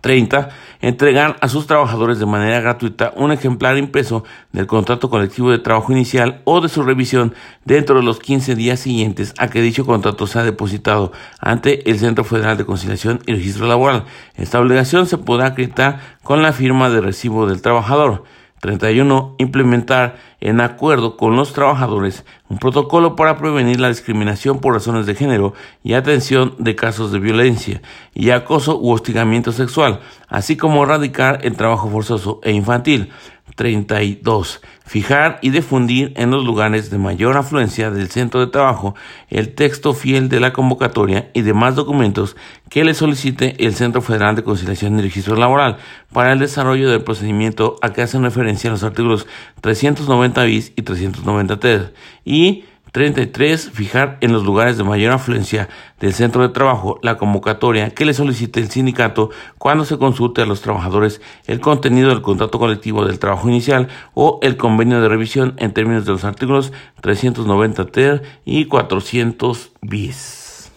30. 0.00 0.48
Entregar 0.80 1.36
a 1.40 1.48
sus 1.48 1.66
trabajadores 1.66 2.18
de 2.18 2.26
manera 2.26 2.60
gratuita 2.60 3.12
un 3.16 3.32
ejemplar 3.32 3.76
impreso 3.76 4.24
del 4.52 4.66
contrato 4.66 5.10
colectivo 5.10 5.50
de 5.50 5.58
trabajo 5.58 5.92
inicial 5.92 6.40
o 6.44 6.60
de 6.60 6.68
su 6.68 6.82
revisión 6.82 7.34
dentro 7.64 7.96
de 7.96 8.02
los 8.02 8.18
15 8.18 8.54
días 8.54 8.80
siguientes 8.80 9.34
a 9.38 9.48
que 9.48 9.60
dicho 9.60 9.84
contrato 9.84 10.26
sea 10.26 10.42
depositado 10.42 11.12
ante 11.40 11.90
el 11.90 11.98
Centro 11.98 12.24
Federal 12.24 12.56
de 12.56 12.64
Conciliación 12.64 13.20
y 13.26 13.32
Registro 13.34 13.66
Laboral. 13.66 14.04
Esta 14.36 14.60
obligación 14.60 15.06
se 15.06 15.18
podrá 15.18 15.48
acreditar 15.48 16.00
con 16.22 16.42
la 16.42 16.52
firma 16.52 16.88
de 16.88 17.00
recibo 17.00 17.46
del 17.46 17.60
trabajador. 17.62 18.24
31. 18.60 19.36
Implementar 19.38 20.16
en 20.40 20.60
acuerdo 20.60 21.16
con 21.16 21.36
los 21.36 21.52
trabajadores 21.52 22.24
un 22.48 22.58
protocolo 22.58 23.16
para 23.16 23.36
prevenir 23.36 23.80
la 23.80 23.88
discriminación 23.88 24.60
por 24.60 24.74
razones 24.74 25.06
de 25.06 25.14
género 25.14 25.54
y 25.82 25.94
atención 25.94 26.54
de 26.58 26.76
casos 26.76 27.10
de 27.10 27.18
violencia 27.18 27.82
y 28.14 28.30
acoso 28.30 28.78
u 28.78 28.92
hostigamiento 28.92 29.52
sexual, 29.52 30.00
así 30.28 30.56
como 30.56 30.84
erradicar 30.84 31.40
el 31.42 31.56
trabajo 31.56 31.88
forzoso 31.88 32.40
e 32.42 32.52
infantil. 32.52 33.10
32. 33.56 34.60
Fijar 34.90 35.38
y 35.40 35.50
difundir 35.50 36.12
en 36.16 36.32
los 36.32 36.44
lugares 36.44 36.90
de 36.90 36.98
mayor 36.98 37.36
afluencia 37.36 37.92
del 37.92 38.10
centro 38.10 38.40
de 38.40 38.48
trabajo 38.48 38.96
el 39.28 39.54
texto 39.54 39.94
fiel 39.94 40.28
de 40.28 40.40
la 40.40 40.52
convocatoria 40.52 41.30
y 41.32 41.42
demás 41.42 41.76
documentos 41.76 42.36
que 42.68 42.82
le 42.82 42.92
solicite 42.94 43.54
el 43.64 43.76
Centro 43.76 44.02
Federal 44.02 44.34
de 44.34 44.42
Conciliación 44.42 44.98
y 44.98 45.02
Registro 45.02 45.36
Laboral 45.36 45.76
para 46.12 46.32
el 46.32 46.40
desarrollo 46.40 46.90
del 46.90 47.04
procedimiento 47.04 47.76
a 47.82 47.92
que 47.92 48.02
hacen 48.02 48.24
referencia 48.24 48.68
los 48.68 48.82
artículos 48.82 49.28
390 49.60 50.42
bis 50.42 50.72
y 50.74 50.82
390 50.82 51.60
ter 51.60 51.94
y 52.24 52.64
33. 52.92 53.70
Fijar 53.70 54.18
en 54.20 54.32
los 54.32 54.44
lugares 54.44 54.76
de 54.76 54.84
mayor 54.84 55.12
afluencia 55.12 55.68
del 56.00 56.12
centro 56.12 56.42
de 56.42 56.48
trabajo 56.48 56.98
la 57.02 57.16
convocatoria 57.16 57.90
que 57.90 58.04
le 58.04 58.14
solicite 58.14 58.60
el 58.60 58.70
sindicato 58.70 59.30
cuando 59.58 59.84
se 59.84 59.98
consulte 59.98 60.42
a 60.42 60.46
los 60.46 60.60
trabajadores 60.60 61.20
el 61.46 61.60
contenido 61.60 62.08
del 62.08 62.22
contrato 62.22 62.58
colectivo 62.58 63.04
del 63.04 63.18
trabajo 63.18 63.48
inicial 63.48 63.88
o 64.14 64.38
el 64.42 64.56
convenio 64.56 65.00
de 65.00 65.08
revisión 65.08 65.54
en 65.58 65.72
términos 65.72 66.04
de 66.04 66.12
los 66.12 66.24
artículos 66.24 66.72
390 67.00 67.86
ter 67.86 68.22
y 68.44 68.66
400 68.66 69.72
bis. 69.80 70.70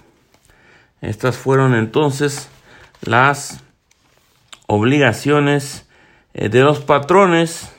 Estas 1.01 1.37
fueron 1.37 1.75
entonces 1.75 2.49
las 3.01 3.63
obligaciones 4.67 5.87
eh, 6.33 6.49
de 6.49 6.61
los 6.61 6.79
patrones 6.79 7.73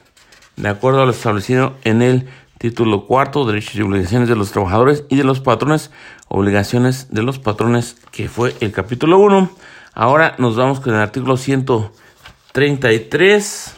de 0.57 0.69
acuerdo 0.69 1.03
a 1.03 1.07
lo 1.07 1.11
establecido 1.11 1.75
en 1.85 2.03
el 2.03 2.29
Título 2.59 3.07
cuarto, 3.07 3.45
derechos 3.45 3.75
y 3.75 3.83
obligaciones 3.83 4.29
de 4.29 4.37
los 4.37 4.53
trabajadores 4.53 5.05
y 5.09 5.17
de 5.17 5.25
los 5.25 5.41
patrones, 5.41 5.91
obligaciones 6.29 7.09
de 7.11 7.23
los 7.23 7.39
patrones, 7.39 7.97
que 8.11 8.29
fue 8.29 8.55
el 8.61 8.73
capítulo 8.73 9.19
1. 9.19 9.51
Ahora 9.93 10.35
nos 10.39 10.57
vamos 10.57 10.81
con 10.81 10.95
el 10.95 11.01
artículo 11.01 11.37
133 11.37 13.77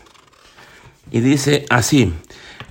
y 1.10 1.20
dice 1.20 1.66
así, 1.70 2.14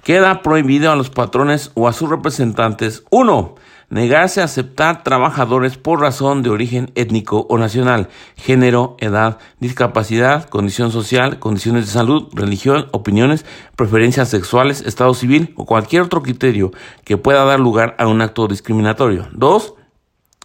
queda 0.04 0.42
prohibido 0.42 0.92
a 0.92 0.96
los 0.96 1.10
patrones 1.10 1.72
o 1.74 1.88
a 1.88 1.94
sus 1.94 2.10
representantes, 2.10 3.04
uno, 3.10 3.56
negarse 3.90 4.42
a 4.42 4.46
aceptar 4.46 5.04
trabajadores 5.04 5.78
por 5.78 6.02
razón 6.02 6.44
de 6.44 6.50
origen 6.50 6.92
étnico 6.96 7.46
o 7.50 7.58
nacional, 7.58 8.10
género, 8.36 8.98
edad, 9.00 9.40
discapacidad, 9.60 10.50
condición 10.50 10.92
social, 10.92 11.40
condiciones 11.40 11.86
de 11.86 11.92
salud, 11.92 12.30
religión, 12.34 12.88
opiniones, 12.92 13.46
preferencias 13.76 14.30
sexuales, 14.30 14.82
estado 14.82 15.14
civil 15.14 15.54
o 15.56 15.66
cualquier 15.66 16.04
otro 16.04 16.22
criterio 16.22 16.72
que 17.04 17.18
pueda 17.18 17.46
dar 17.46 17.60
lugar 17.60 17.96
a 18.00 18.08
un 18.08 18.22
acto 18.22 18.48
discriminatorio. 18.48 19.28
Dos, 19.32 19.76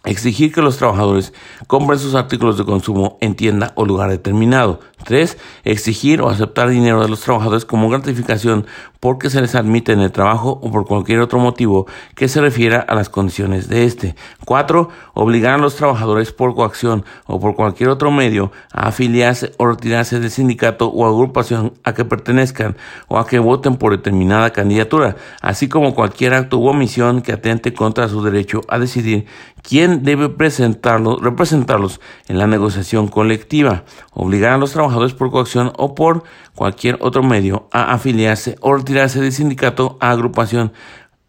Exigir 0.03 0.51
que 0.51 0.63
los 0.63 0.77
trabajadores 0.77 1.31
compren 1.67 1.99
sus 1.99 2.15
artículos 2.15 2.57
de 2.57 2.65
consumo 2.65 3.19
en 3.21 3.35
tienda 3.35 3.71
o 3.75 3.85
lugar 3.85 4.09
determinado. 4.09 4.79
3. 5.03 5.37
Exigir 5.63 6.21
o 6.21 6.29
aceptar 6.29 6.69
dinero 6.69 7.03
de 7.03 7.07
los 7.07 7.21
trabajadores 7.21 7.65
como 7.65 7.87
gratificación 7.87 8.65
porque 9.01 9.31
se 9.31 9.41
les 9.41 9.55
admite 9.55 9.91
en 9.91 9.99
el 9.99 10.11
trabajo 10.11 10.59
o 10.61 10.71
por 10.71 10.85
cualquier 10.85 11.19
otro 11.21 11.39
motivo 11.39 11.87
que 12.15 12.27
se 12.27 12.39
refiera 12.39 12.79
a 12.79 12.93
las 12.93 13.09
condiciones 13.09 13.67
de 13.67 13.83
este. 13.83 14.15
4. 14.45 14.89
Obligar 15.15 15.55
a 15.55 15.57
los 15.57 15.75
trabajadores 15.75 16.31
por 16.31 16.53
coacción 16.53 17.03
o 17.25 17.39
por 17.39 17.55
cualquier 17.55 17.89
otro 17.89 18.11
medio 18.11 18.51
a 18.71 18.89
afiliarse 18.89 19.53
o 19.57 19.65
retirarse 19.65 20.19
del 20.19 20.29
sindicato 20.29 20.87
o 20.87 21.07
agrupación 21.07 21.73
a 21.83 21.95
que 21.95 22.05
pertenezcan 22.05 22.77
o 23.07 23.17
a 23.17 23.25
que 23.25 23.39
voten 23.39 23.75
por 23.75 23.91
determinada 23.91 24.51
candidatura, 24.51 25.15
así 25.41 25.67
como 25.67 25.95
cualquier 25.95 26.35
acto 26.35 26.59
u 26.59 26.67
omisión 26.67 27.23
que 27.23 27.33
atente 27.33 27.73
contra 27.73 28.07
su 28.07 28.23
derecho 28.23 28.61
a 28.67 28.77
decidir 28.77 29.25
quién 29.63 30.03
debe 30.03 30.29
presentarlos, 30.29 31.19
representarlos 31.21 31.99
en 32.27 32.37
la 32.37 32.45
negociación 32.45 33.07
colectiva, 33.07 33.83
obligar 34.13 34.53
a 34.53 34.57
los 34.59 34.73
trabajadores 34.73 35.15
por 35.15 35.31
coacción 35.31 35.73
o 35.77 35.95
por 35.95 36.23
cualquier 36.53 36.99
otro 37.01 37.23
medio 37.23 37.67
a 37.71 37.93
afiliarse 37.93 38.57
o 38.61 38.75
retirarse 38.75 38.90
del 38.93 39.31
sindicato 39.31 39.97
a 39.99 40.11
agrupación 40.11 40.73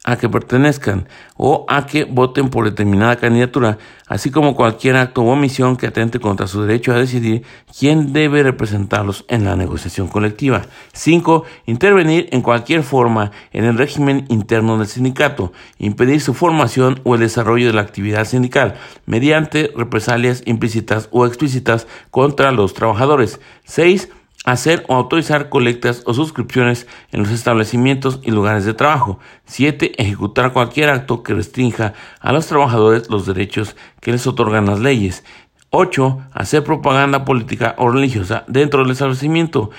a 0.04 0.16
que 0.16 0.28
pertenezcan 0.28 1.06
o 1.36 1.64
a 1.68 1.86
que 1.86 2.04
voten 2.04 2.48
por 2.50 2.64
determinada 2.64 3.16
candidatura, 3.16 3.78
así 4.08 4.32
como 4.32 4.56
cualquier 4.56 4.96
acto 4.96 5.22
o 5.22 5.30
omisión 5.30 5.76
que 5.76 5.86
atente 5.86 6.18
contra 6.18 6.48
su 6.48 6.62
derecho 6.62 6.92
a 6.92 6.98
decidir 6.98 7.44
quién 7.78 8.12
debe 8.12 8.42
representarlos 8.42 9.24
en 9.28 9.44
la 9.44 9.54
negociación 9.54 10.08
colectiva. 10.08 10.62
5. 10.92 11.44
Intervenir 11.66 12.28
en 12.32 12.42
cualquier 12.42 12.82
forma 12.82 13.30
en 13.52 13.64
el 13.64 13.78
régimen 13.78 14.26
interno 14.28 14.76
del 14.76 14.88
sindicato, 14.88 15.52
impedir 15.78 16.20
su 16.20 16.34
formación 16.34 17.00
o 17.04 17.14
el 17.14 17.20
desarrollo 17.20 17.68
de 17.68 17.74
la 17.74 17.82
actividad 17.82 18.24
sindical 18.24 18.74
mediante 19.06 19.70
represalias 19.76 20.42
implícitas 20.46 21.08
o 21.12 21.26
explícitas 21.26 21.86
contra 22.10 22.50
los 22.50 22.74
trabajadores. 22.74 23.38
6 23.64 24.08
hacer 24.44 24.84
o 24.88 24.94
autorizar 24.94 25.48
colectas 25.48 26.02
o 26.06 26.14
suscripciones 26.14 26.86
en 27.10 27.20
los 27.20 27.30
establecimientos 27.30 28.20
y 28.22 28.30
lugares 28.30 28.64
de 28.64 28.74
trabajo. 28.74 29.18
7. 29.46 30.02
Ejecutar 30.02 30.52
cualquier 30.52 30.90
acto 30.90 31.22
que 31.22 31.34
restrinja 31.34 31.94
a 32.20 32.32
los 32.32 32.46
trabajadores 32.46 33.08
los 33.10 33.26
derechos 33.26 33.76
que 34.00 34.12
les 34.12 34.26
otorgan 34.26 34.66
las 34.66 34.80
leyes. 34.80 35.24
8. 35.70 36.18
Hacer 36.32 36.64
propaganda 36.64 37.24
política 37.24 37.74
o 37.78 37.90
religiosa 37.90 38.44
dentro 38.48 38.82
del 38.82 38.92
establecimiento. 38.92 39.70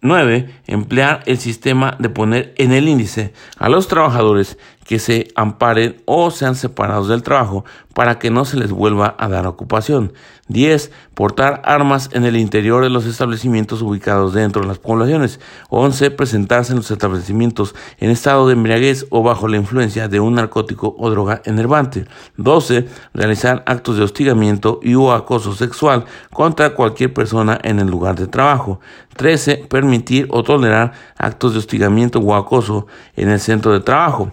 9. 0.00 0.48
Emplear 0.66 1.22
el 1.26 1.38
sistema 1.38 1.96
de 1.98 2.08
poner 2.08 2.54
en 2.56 2.72
el 2.72 2.88
índice 2.88 3.32
a 3.58 3.68
los 3.68 3.88
trabajadores 3.88 4.58
que 4.88 4.98
se 4.98 5.28
amparen 5.34 6.00
o 6.06 6.30
sean 6.30 6.54
separados 6.54 7.08
del 7.08 7.22
trabajo 7.22 7.62
para 7.92 8.18
que 8.18 8.30
no 8.30 8.46
se 8.46 8.56
les 8.56 8.70
vuelva 8.70 9.14
a 9.18 9.28
dar 9.28 9.46
ocupación. 9.46 10.14
10. 10.48 10.90
Portar 11.12 11.60
armas 11.66 12.08
en 12.14 12.24
el 12.24 12.38
interior 12.38 12.82
de 12.82 12.88
los 12.88 13.04
establecimientos 13.04 13.82
ubicados 13.82 14.32
dentro 14.32 14.62
de 14.62 14.68
las 14.68 14.78
poblaciones. 14.78 15.40
11. 15.68 16.10
Presentarse 16.12 16.72
en 16.72 16.78
los 16.78 16.90
establecimientos 16.90 17.74
en 17.98 18.08
estado 18.08 18.46
de 18.46 18.54
embriaguez 18.54 19.04
o 19.10 19.22
bajo 19.22 19.46
la 19.46 19.58
influencia 19.58 20.08
de 20.08 20.20
un 20.20 20.36
narcótico 20.36 20.96
o 20.98 21.10
droga 21.10 21.42
enervante. 21.44 22.06
12. 22.38 22.88
Realizar 23.12 23.64
actos 23.66 23.98
de 23.98 24.04
hostigamiento 24.04 24.80
y 24.82 24.94
o 24.94 25.12
acoso 25.12 25.54
sexual 25.54 26.06
contra 26.32 26.70
cualquier 26.70 27.12
persona 27.12 27.60
en 27.62 27.78
el 27.78 27.88
lugar 27.88 28.14
de 28.14 28.26
trabajo. 28.26 28.80
13. 29.16 29.66
Permitir 29.68 30.28
o 30.30 30.42
tolerar 30.42 30.92
actos 31.18 31.52
de 31.52 31.58
hostigamiento 31.58 32.20
o 32.20 32.34
acoso 32.34 32.86
en 33.16 33.28
el 33.28 33.38
centro 33.38 33.74
de 33.74 33.80
trabajo. 33.80 34.32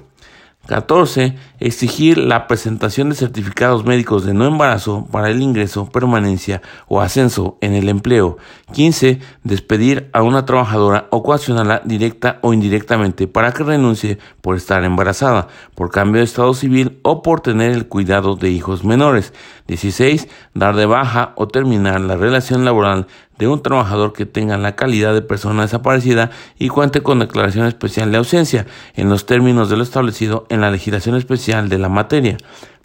14. 0.68 1.36
Exigir 1.60 2.18
la 2.18 2.48
presentación 2.48 3.10
de 3.10 3.16
certificados 3.16 3.86
médicos 3.86 4.26
de 4.26 4.34
no 4.34 4.46
embarazo 4.46 5.08
para 5.12 5.30
el 5.30 5.42
ingreso, 5.42 5.90
permanencia 5.90 6.62
o 6.88 7.02
ascenso 7.02 7.58
en 7.62 7.74
el 7.74 7.90
empleo. 7.90 8.38
15. 8.74 9.20
Despedir 9.44 10.10
a 10.14 10.22
una 10.22 10.46
trabajadora 10.46 11.08
o 11.12 11.24
coaccionarla 11.24 11.82
directa 11.86 12.40
o 12.42 12.54
indirectamente 12.54 13.28
para 13.28 13.52
que 13.52 13.64
renuncie 13.64 14.18
por 14.42 14.56
estar 14.56 14.84
embarazada, 14.84 15.48
por 15.76 15.92
cambio 15.92 16.20
de 16.20 16.26
estado 16.26 16.54
civil 16.54 17.00
o 17.04 17.22
por 17.22 17.42
tener 17.42 17.72
el 17.72 17.88
cuidado 17.88 18.36
de 18.36 18.50
hijos 18.50 18.84
menores. 18.84 19.34
16. 19.68 20.28
Dar 20.54 20.76
de 20.76 20.86
baja 20.86 21.34
o 21.36 21.48
terminar 21.48 22.02
la 22.02 22.16
relación 22.16 22.66
laboral 22.66 23.08
de 23.38 23.48
un 23.48 23.62
trabajador 23.62 24.14
que 24.14 24.26
tenga 24.26 24.58
la 24.58 24.76
calidad 24.76 25.14
de 25.14 25.22
persona 25.22 25.64
desaparecida 25.64 26.32
y 26.58 26.70
cuente 26.70 27.02
con 27.02 27.20
declaración 27.20 27.66
especial 27.66 28.12
de 28.12 28.18
ausencia 28.18 28.66
en 28.96 29.10
los 29.10 29.26
términos 29.26 29.70
de 29.70 29.78
lo 29.78 29.84
establecido 29.84 30.46
en 30.50 30.62
la 30.62 30.72
legislación 30.72 31.16
especial 31.16 31.70
de 31.70 31.80
la 31.80 31.90
materia. 31.90 32.38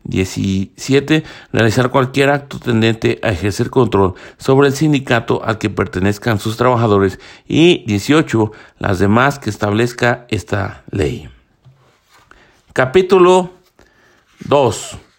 17. 0.04 1.24
Realizar 1.52 1.90
cualquier 1.90 2.30
acto 2.30 2.58
tendente 2.58 3.20
a 3.22 3.28
ejercer 3.28 3.68
control 3.68 4.14
sobre 4.38 4.68
el 4.68 4.74
sindicato 4.74 5.44
al 5.44 5.58
que 5.58 5.70
pertenezcan 5.70 6.38
sus 6.38 6.56
trabajadores. 6.56 7.20
Y 7.46 7.84
18. 7.86 8.50
Las 8.78 8.98
demás 8.98 9.38
que 9.38 9.50
establezca 9.50 10.26
esta 10.30 10.84
ley. 10.90 11.28
Capítulo 12.72 13.50
2. 14.46 15.09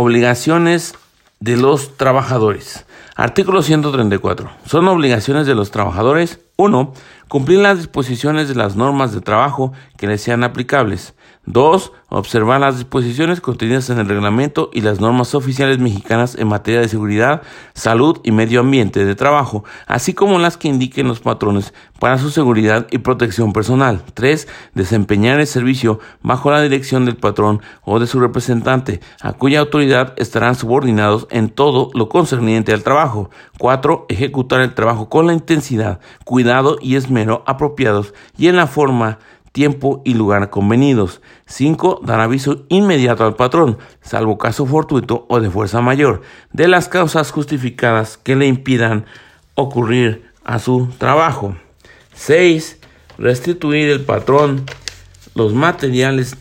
Obligaciones 0.00 0.94
de 1.40 1.56
los 1.56 1.96
trabajadores. 1.96 2.86
Artículo 3.16 3.62
134. 3.62 4.48
Son 4.64 4.86
obligaciones 4.86 5.44
de 5.48 5.56
los 5.56 5.72
trabajadores 5.72 6.38
1. 6.54 6.94
Cumplir 7.26 7.58
las 7.58 7.78
disposiciones 7.78 8.46
de 8.46 8.54
las 8.54 8.76
normas 8.76 9.12
de 9.12 9.20
trabajo 9.22 9.72
que 9.96 10.06
les 10.06 10.22
sean 10.22 10.44
aplicables. 10.44 11.14
2. 11.52 11.92
Observar 12.10 12.60
las 12.60 12.76
disposiciones 12.76 13.42
contenidas 13.42 13.90
en 13.90 13.98
el 13.98 14.08
reglamento 14.08 14.70
y 14.72 14.80
las 14.80 14.98
normas 14.98 15.34
oficiales 15.34 15.78
mexicanas 15.78 16.36
en 16.36 16.48
materia 16.48 16.80
de 16.80 16.88
seguridad, 16.88 17.42
salud 17.74 18.18
y 18.22 18.32
medio 18.32 18.60
ambiente 18.60 19.04
de 19.04 19.14
trabajo, 19.14 19.64
así 19.86 20.14
como 20.14 20.38
las 20.38 20.56
que 20.56 20.68
indiquen 20.68 21.06
los 21.06 21.20
patrones 21.20 21.74
para 21.98 22.16
su 22.16 22.30
seguridad 22.30 22.86
y 22.90 22.98
protección 22.98 23.52
personal. 23.52 24.02
3. 24.14 24.48
Desempeñar 24.74 25.38
el 25.38 25.46
servicio 25.46 26.00
bajo 26.22 26.50
la 26.50 26.62
dirección 26.62 27.04
del 27.04 27.16
patrón 27.16 27.60
o 27.82 27.98
de 27.98 28.06
su 28.06 28.20
representante, 28.20 29.00
a 29.20 29.34
cuya 29.34 29.60
autoridad 29.60 30.14
estarán 30.16 30.54
subordinados 30.54 31.26
en 31.30 31.50
todo 31.50 31.90
lo 31.92 32.08
concerniente 32.08 32.72
al 32.72 32.84
trabajo. 32.84 33.28
4. 33.58 34.06
Ejecutar 34.08 34.62
el 34.62 34.74
trabajo 34.74 35.10
con 35.10 35.26
la 35.26 35.34
intensidad, 35.34 36.00
cuidado 36.24 36.78
y 36.80 36.96
esmero 36.96 37.42
apropiados 37.46 38.14
y 38.38 38.48
en 38.48 38.56
la 38.56 38.66
forma 38.66 39.18
tiempo 39.52 40.02
y 40.04 40.14
lugar 40.14 40.50
convenidos. 40.50 41.20
5. 41.46 42.00
Dar 42.04 42.20
aviso 42.20 42.64
inmediato 42.68 43.24
al 43.24 43.36
patrón, 43.36 43.78
salvo 44.00 44.38
caso 44.38 44.66
fortuito 44.66 45.26
o 45.28 45.40
de 45.40 45.50
fuerza 45.50 45.80
mayor, 45.80 46.22
de 46.52 46.68
las 46.68 46.88
causas 46.88 47.30
justificadas 47.30 48.16
que 48.16 48.36
le 48.36 48.46
impidan 48.46 49.06
ocurrir 49.54 50.30
a 50.44 50.58
su 50.58 50.88
trabajo. 50.98 51.56
6. 52.14 52.78
Restituir 53.18 54.06
patrón 54.06 54.64
los 55.34 55.54
materiales, 55.54 56.36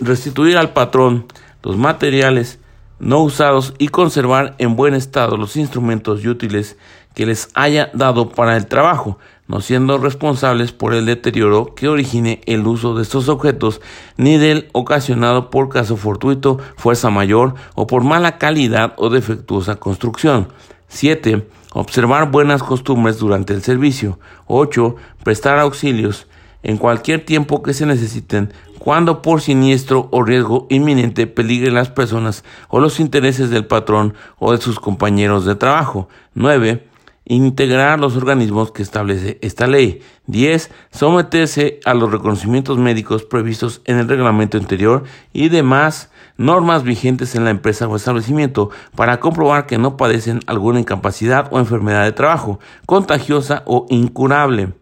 restituir 0.00 0.56
al 0.56 0.72
patrón 0.72 1.26
los 1.62 1.76
materiales 1.76 2.58
no 2.98 3.22
usados 3.22 3.74
y 3.78 3.88
conservar 3.88 4.54
en 4.58 4.76
buen 4.76 4.94
estado 4.94 5.36
los 5.36 5.56
instrumentos 5.56 6.24
y 6.24 6.28
útiles 6.28 6.76
que 7.14 7.26
les 7.26 7.48
haya 7.54 7.90
dado 7.94 8.30
para 8.30 8.56
el 8.56 8.66
trabajo, 8.66 9.18
no 9.48 9.60
siendo 9.60 9.98
responsables 9.98 10.72
por 10.72 10.94
el 10.94 11.06
deterioro 11.06 11.74
que 11.74 11.88
origine 11.88 12.40
el 12.46 12.66
uso 12.66 12.94
de 12.94 13.02
estos 13.02 13.28
objetos, 13.28 13.80
ni 14.16 14.38
del 14.38 14.68
ocasionado 14.72 15.50
por 15.50 15.68
caso 15.68 15.96
fortuito, 15.96 16.58
fuerza 16.76 17.10
mayor 17.10 17.54
o 17.74 17.86
por 17.86 18.02
mala 18.02 18.38
calidad 18.38 18.94
o 18.96 19.10
defectuosa 19.10 19.76
construcción. 19.76 20.48
7. 20.88 21.46
Observar 21.72 22.30
buenas 22.30 22.62
costumbres 22.62 23.18
durante 23.18 23.52
el 23.52 23.62
servicio. 23.62 24.18
8. 24.46 24.96
Prestar 25.22 25.58
auxilios 25.58 26.26
en 26.62 26.78
cualquier 26.78 27.24
tiempo 27.24 27.62
que 27.62 27.74
se 27.74 27.86
necesiten 27.86 28.52
cuando 28.78 29.20
por 29.20 29.40
siniestro 29.40 30.08
o 30.12 30.22
riesgo 30.22 30.66
inminente 30.70 31.26
peligren 31.26 31.74
las 31.74 31.90
personas 31.90 32.44
o 32.68 32.80
los 32.80 33.00
intereses 33.00 33.50
del 33.50 33.66
patrón 33.66 34.14
o 34.38 34.52
de 34.52 34.58
sus 34.58 34.78
compañeros 34.78 35.44
de 35.44 35.54
trabajo. 35.54 36.08
9 36.34 36.86
integrar 37.26 37.98
los 37.98 38.16
organismos 38.16 38.70
que 38.70 38.82
establece 38.82 39.38
esta 39.42 39.66
ley. 39.66 40.00
10. 40.26 40.70
Someterse 40.90 41.80
a 41.84 41.92
los 41.92 42.10
reconocimientos 42.10 42.78
médicos 42.78 43.24
previstos 43.24 43.82
en 43.84 43.98
el 43.98 44.08
reglamento 44.08 44.56
anterior 44.56 45.04
y 45.32 45.48
demás 45.48 46.10
normas 46.38 46.84
vigentes 46.84 47.34
en 47.34 47.44
la 47.44 47.50
empresa 47.50 47.88
o 47.88 47.96
establecimiento 47.96 48.70
para 48.94 49.20
comprobar 49.20 49.66
que 49.66 49.78
no 49.78 49.96
padecen 49.96 50.40
alguna 50.46 50.80
incapacidad 50.80 51.48
o 51.50 51.58
enfermedad 51.58 52.04
de 52.04 52.12
trabajo, 52.12 52.60
contagiosa 52.86 53.62
o 53.66 53.86
incurable. 53.90 54.72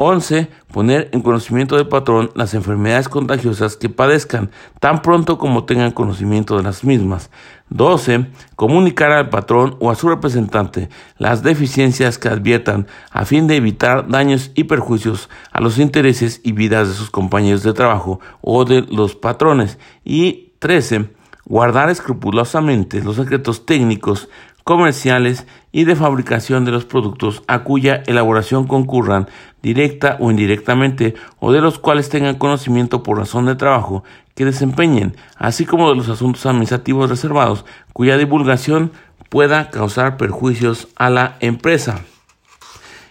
11. 0.00 0.48
Poner 0.72 1.08
en 1.12 1.22
conocimiento 1.22 1.76
del 1.76 1.88
patrón 1.88 2.30
las 2.36 2.54
enfermedades 2.54 3.08
contagiosas 3.08 3.76
que 3.76 3.88
padezcan 3.88 4.50
tan 4.78 5.02
pronto 5.02 5.38
como 5.38 5.64
tengan 5.64 5.90
conocimiento 5.90 6.56
de 6.56 6.62
las 6.62 6.84
mismas. 6.84 7.30
12. 7.70 8.28
Comunicar 8.54 9.10
al 9.10 9.28
patrón 9.28 9.76
o 9.80 9.90
a 9.90 9.96
su 9.96 10.08
representante 10.08 10.88
las 11.18 11.42
deficiencias 11.42 12.16
que 12.16 12.28
adviertan 12.28 12.86
a 13.10 13.24
fin 13.24 13.48
de 13.48 13.56
evitar 13.56 14.08
daños 14.08 14.52
y 14.54 14.64
perjuicios 14.64 15.28
a 15.50 15.60
los 15.60 15.78
intereses 15.78 16.40
y 16.44 16.52
vidas 16.52 16.88
de 16.88 16.94
sus 16.94 17.10
compañeros 17.10 17.64
de 17.64 17.72
trabajo 17.72 18.20
o 18.40 18.64
de 18.64 18.82
los 18.82 19.16
patrones. 19.16 19.78
Y 20.04 20.52
13. 20.60 21.10
Guardar 21.44 21.90
escrupulosamente 21.90 23.02
los 23.02 23.16
secretos 23.16 23.66
técnicos 23.66 24.28
comerciales 24.68 25.46
y 25.72 25.84
de 25.84 25.96
fabricación 25.96 26.66
de 26.66 26.72
los 26.72 26.84
productos 26.84 27.42
a 27.46 27.60
cuya 27.60 28.02
elaboración 28.06 28.66
concurran 28.66 29.26
directa 29.62 30.18
o 30.20 30.30
indirectamente 30.30 31.14
o 31.40 31.52
de 31.52 31.62
los 31.62 31.78
cuales 31.78 32.10
tengan 32.10 32.36
conocimiento 32.36 33.02
por 33.02 33.16
razón 33.16 33.46
de 33.46 33.56
trabajo 33.56 34.04
que 34.34 34.44
desempeñen, 34.44 35.16
así 35.38 35.64
como 35.64 35.88
de 35.88 35.96
los 35.96 36.10
asuntos 36.10 36.44
administrativos 36.44 37.08
reservados 37.08 37.64
cuya 37.94 38.18
divulgación 38.18 38.92
pueda 39.30 39.70
causar 39.70 40.18
perjuicios 40.18 40.88
a 40.96 41.08
la 41.08 41.38
empresa. 41.40 42.02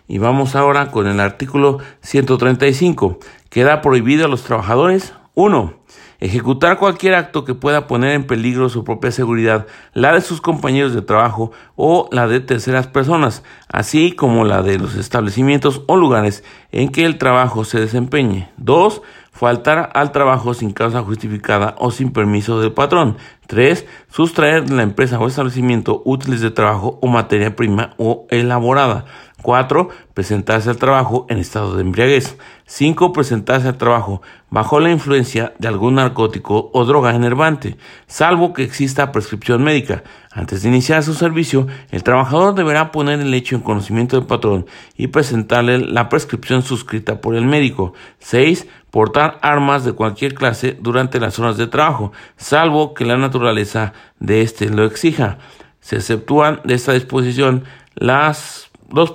Y 0.07 0.19
vamos 0.19 0.55
ahora 0.55 0.91
con 0.91 1.07
el 1.07 1.19
artículo 1.19 1.79
135. 2.01 3.17
Queda 3.49 3.81
prohibido 3.81 4.25
a 4.25 4.29
los 4.29 4.43
trabajadores 4.43 5.15
1 5.33 5.73
ejecutar 6.19 6.77
cualquier 6.77 7.15
acto 7.15 7.45
que 7.45 7.53
pueda 7.53 7.87
poner 7.87 8.11
en 8.11 8.25
peligro 8.25 8.69
su 8.69 8.83
propia 8.83 9.11
seguridad, 9.11 9.67
la 9.93 10.13
de 10.13 10.21
sus 10.21 10.41
compañeros 10.41 10.93
de 10.93 11.01
trabajo 11.01 11.51
o 11.75 12.09
la 12.11 12.27
de 12.27 12.39
terceras 12.39 12.87
personas, 12.87 13.43
así 13.69 14.11
como 14.11 14.45
la 14.45 14.63
de 14.63 14.79
los 14.79 14.95
establecimientos 14.95 15.83
o 15.87 15.95
lugares 15.95 16.43
en 16.71 16.89
que 16.89 17.05
el 17.05 17.17
trabajo 17.17 17.65
se 17.65 17.79
desempeñe. 17.79 18.49
2. 18.57 19.01
Faltar 19.31 19.91
al 19.93 20.11
trabajo 20.11 20.55
sin 20.55 20.71
causa 20.71 21.03
justificada 21.03 21.75
o 21.77 21.91
sin 21.91 22.11
permiso 22.11 22.59
del 22.59 22.71
patrón. 22.71 23.17
3. 23.45 23.85
Sustraer 24.09 24.65
de 24.65 24.75
la 24.75 24.81
empresa 24.81 25.19
o 25.19 25.27
establecimiento 25.27 26.01
útiles 26.05 26.41
de 26.41 26.49
trabajo 26.49 26.97
o 27.03 27.07
materia 27.07 27.55
prima 27.55 27.93
o 27.97 28.25
elaborada. 28.31 29.05
4. 29.41 29.89
Presentarse 30.13 30.69
al 30.69 30.77
trabajo 30.77 31.25
en 31.29 31.37
estado 31.37 31.75
de 31.75 31.81
embriaguez. 31.81 32.37
5. 32.65 33.13
Presentarse 33.13 33.67
al 33.67 33.77
trabajo 33.77 34.21
bajo 34.49 34.79
la 34.79 34.91
influencia 34.91 35.53
de 35.59 35.67
algún 35.67 35.95
narcótico 35.95 36.69
o 36.73 36.85
droga 36.85 37.13
enervante, 37.13 37.77
salvo 38.07 38.53
que 38.53 38.63
exista 38.63 39.11
prescripción 39.11 39.63
médica. 39.63 40.03
Antes 40.31 40.63
de 40.63 40.69
iniciar 40.69 41.03
su 41.03 41.13
servicio, 41.13 41.67
el 41.91 42.03
trabajador 42.03 42.55
deberá 42.55 42.91
poner 42.91 43.19
el 43.19 43.33
hecho 43.33 43.55
en 43.55 43.61
conocimiento 43.61 44.17
del 44.17 44.27
patrón 44.27 44.65
y 44.95 45.07
presentarle 45.07 45.79
la 45.79 46.09
prescripción 46.09 46.61
suscrita 46.61 47.21
por 47.21 47.35
el 47.35 47.45
médico. 47.45 47.93
6. 48.19 48.67
Portar 48.89 49.37
armas 49.41 49.83
de 49.83 49.93
cualquier 49.93 50.33
clase 50.33 50.77
durante 50.79 51.19
las 51.19 51.37
horas 51.39 51.57
de 51.57 51.67
trabajo, 51.67 52.11
salvo 52.37 52.93
que 52.93 53.05
la 53.05 53.17
naturaleza 53.17 53.93
de 54.19 54.41
éste 54.41 54.69
lo 54.69 54.85
exija. 54.85 55.37
Se 55.81 55.97
exceptúan 55.97 56.61
de 56.63 56.73
esta 56.73 56.93
disposición 56.93 57.63
las 57.95 58.66
los, 58.89 59.13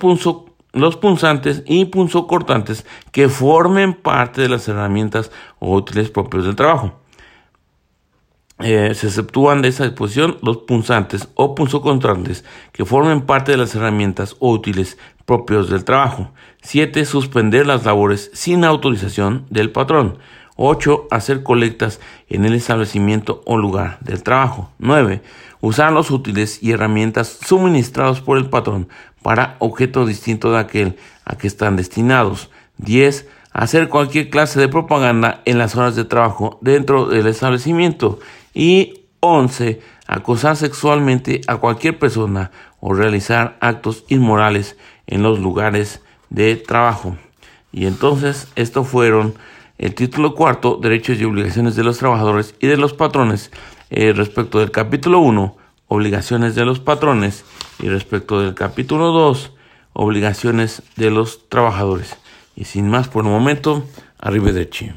los 0.73 0.97
punzantes 0.97 1.63
y 1.67 1.87
punzocortantes 1.87 2.87
que 3.11 3.29
formen 3.29 3.95
parte 3.95 4.43
de 4.43 4.49
las 4.49 4.69
herramientas 4.69 5.31
útiles 5.61 6.11
propios 6.11 6.45
del 6.45 6.57
trabajo. 6.57 7.03
Eh, 8.59 8.95
se 8.95 9.09
exceptúan 9.09 9.61
de 9.61 9.69
esa 9.69 9.85
disposición 9.85 10.37
los 10.41 10.59
punzantes 10.59 11.29
o 11.35 11.55
punzocortantes 11.55 12.45
que 12.71 12.85
formen 12.85 13.23
parte 13.23 13.51
de 13.51 13.59
las 13.59 13.75
herramientas 13.75 14.37
útiles 14.39 14.99
propios 15.25 15.69
del 15.69 15.85
trabajo. 15.85 16.31
7. 16.63 17.05
Suspender 17.05 17.67
las 17.67 17.85
labores 17.85 18.31
sin 18.35 18.65
autorización 18.65 19.47
del 19.51 19.73
patrón. 19.73 20.19
8. 20.57 21.09
Hacer 21.11 21.43
colectas 21.43 21.99
en 22.29 22.45
el 22.45 22.55
establecimiento 22.55 23.43
o 23.47 23.57
lugar 23.57 23.99
del 24.01 24.23
trabajo. 24.23 24.71
9. 24.79 25.23
Usar 25.61 25.93
los 25.93 26.11
útiles 26.11 26.63
y 26.63 26.73
herramientas 26.73 27.39
suministrados 27.45 28.21
por 28.21 28.37
el 28.37 28.49
patrón 28.49 28.89
para 29.23 29.57
objeto 29.59 30.07
distinto 30.07 30.53
de 30.53 30.59
aquel 30.59 30.97
a 31.25 31.37
que 31.37 31.47
están 31.47 31.77
destinados. 31.77 32.51
10. 32.79 33.29
hacer 33.53 33.89
cualquier 33.89 34.31
clase 34.31 34.59
de 34.59 34.69
propaganda 34.69 35.43
en 35.45 35.59
las 35.59 35.77
horas 35.77 35.95
de 35.95 36.05
trabajo 36.05 36.59
dentro 36.63 37.07
del 37.07 37.27
establecimiento. 37.27 38.19
Y 38.55 39.05
11. 39.21 39.81
Acosar 40.07 40.57
sexualmente 40.57 41.41
a 41.47 41.57
cualquier 41.57 41.99
persona 41.99 42.51
o 42.81 42.93
realizar 42.93 43.57
actos 43.61 44.05
inmorales 44.09 44.77
en 45.07 45.23
los 45.23 45.39
lugares 45.39 46.03
de 46.29 46.57
trabajo. 46.57 47.17
Y 47.71 47.87
entonces, 47.87 48.49
esto 48.57 48.85
fueron 48.85 49.35
el 49.79 49.95
título 49.95 50.35
cuarto, 50.35 50.79
derechos 50.81 51.19
y 51.19 51.25
obligaciones 51.25 51.77
de 51.77 51.85
los 51.85 51.99
trabajadores 51.99 52.55
y 52.61 52.67
de 52.67 52.77
los 52.77 52.93
patrones, 52.93 53.51
eh, 53.91 54.13
respecto 54.13 54.59
del 54.59 54.71
capítulo 54.71 55.21
1, 55.21 55.57
obligaciones 55.93 56.55
de 56.55 56.65
los 56.65 56.81
patrones, 56.81 57.45
y 57.79 57.89
respecto 57.89 58.41
del 58.41 58.55
capítulo 58.55 59.13
2, 59.13 59.53
obligaciones 59.93 60.83
de 60.97 61.11
los 61.11 61.51
trabajadores. 61.51 62.17
Y 62.57 62.65
sin 62.65 62.89
más 62.89 63.09
por 63.09 63.27
el 63.27 63.31
momento, 63.31 63.85
arrivederci. 64.19 64.93